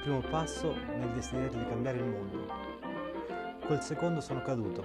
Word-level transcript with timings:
primo 0.00 0.20
passo 0.28 0.74
nel 0.96 1.10
desiderio 1.10 1.58
di 1.58 1.66
cambiare 1.66 1.98
il 1.98 2.04
mondo. 2.04 2.46
Col 3.64 3.80
secondo 3.80 4.20
sono 4.20 4.42
caduto. 4.42 4.82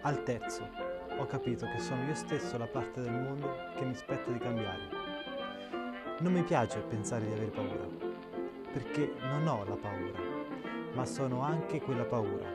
Al 0.00 0.24
terzo 0.24 0.68
ho 1.16 1.26
capito 1.26 1.64
che 1.66 1.78
sono 1.78 2.02
io 2.06 2.14
stesso 2.16 2.58
la 2.58 2.66
parte 2.66 3.00
del 3.02 3.12
mondo 3.12 3.48
che 3.76 3.84
mi 3.84 3.94
spetta 3.94 4.32
di 4.32 4.38
cambiare. 4.38 4.82
Non 6.18 6.32
mi 6.32 6.42
piace 6.42 6.80
pensare 6.80 7.24
di 7.24 7.32
avere 7.32 7.50
paura, 7.50 7.86
perché 8.72 9.14
non 9.20 9.46
ho 9.46 9.64
la 9.64 9.76
paura, 9.76 10.18
ma 10.94 11.04
sono 11.04 11.42
anche 11.42 11.80
quella 11.80 12.04
paura, 12.04 12.48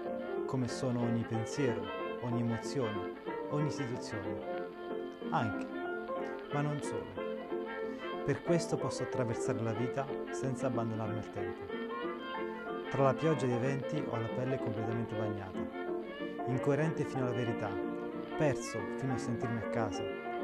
come 0.46 0.68
sono 0.68 1.04
ogni 1.04 1.24
pensiero, 1.24 1.84
ogni 2.24 2.42
emozione, 2.42 3.14
ogni 3.52 3.72
situazione. 3.72 4.68
Anche, 5.30 5.68
ma 6.52 6.62
non 6.62 6.82
solo. 6.82 7.31
Per 8.24 8.44
questo 8.44 8.78
posso 8.78 9.02
attraversare 9.02 9.60
la 9.64 9.74
vita 9.74 10.06
senza 10.30 10.68
abbandonarmi 10.68 11.18
al 11.18 11.32
tempo. 11.32 11.62
Tra 12.92 13.02
la 13.02 13.16
pioggia 13.16 13.48
di 13.48 13.54
eventi 13.54 14.04
ho 14.08 14.16
la 14.16 14.28
pelle 14.28 14.60
completamente 14.60 15.16
bagnata, 15.16 15.60
incoerente 16.46 17.04
fino 17.04 17.24
alla 17.24 17.34
verità, 17.34 17.72
perso 18.38 18.80
fino 18.98 19.14
a 19.14 19.18
sentirmi 19.18 19.58
a 19.58 19.70
casa, 19.70 20.04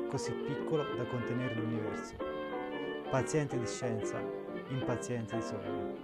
così 0.09 0.31
piccolo 0.31 0.85
da 0.95 1.05
contenere 1.05 1.53
l'universo. 1.53 2.15
Paziente 3.11 3.59
di 3.59 3.67
scienza, 3.67 4.19
impaziente 4.69 5.35
di 5.35 5.41
sogni. 5.43 5.95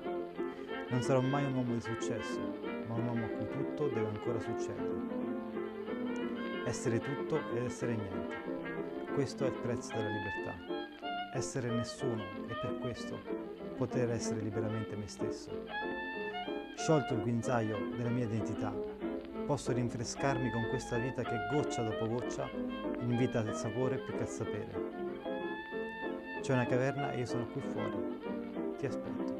Non 0.89 1.01
sarò 1.01 1.21
mai 1.21 1.43
un 1.45 1.55
uomo 1.55 1.73
di 1.73 1.81
successo, 1.81 2.39
ma 2.87 2.93
un 2.93 3.07
uomo 3.07 3.25
a 3.25 3.29
cui 3.29 3.47
tutto 3.49 3.87
deve 3.87 4.09
ancora 4.09 4.39
succedere. 4.39 4.91
Essere 6.65 6.99
tutto 6.99 7.41
ed 7.55 7.63
essere 7.63 7.95
niente. 7.95 8.35
Questo 9.15 9.45
è 9.45 9.47
il 9.47 9.53
prezzo 9.53 9.91
della 9.95 10.09
libertà 10.09 10.82
essere 11.33 11.69
nessuno 11.69 12.23
e 12.47 12.53
per 12.61 12.77
questo 12.79 13.19
poter 13.75 14.11
essere 14.11 14.41
liberamente 14.41 14.95
me 14.95 15.07
stesso. 15.07 15.65
Sciolto 16.75 17.15
il 17.15 17.21
guinzaglio 17.21 17.77
della 17.95 18.09
mia 18.09 18.25
identità, 18.25 18.73
posso 19.45 19.71
rinfrescarmi 19.71 20.51
con 20.51 20.67
questa 20.69 20.97
vita 20.97 21.23
che 21.23 21.47
goccia 21.51 21.83
dopo 21.83 22.07
goccia 22.07 22.49
invita 22.99 23.39
al 23.39 23.55
sapore 23.55 23.97
più 23.97 24.13
che 24.15 24.21
al 24.21 24.29
sapere. 24.29 24.91
C'è 26.41 26.53
una 26.53 26.65
caverna 26.65 27.11
e 27.11 27.19
io 27.19 27.25
sono 27.25 27.47
qui 27.47 27.61
fuori. 27.61 28.19
Ti 28.77 28.85
aspetto. 28.85 29.33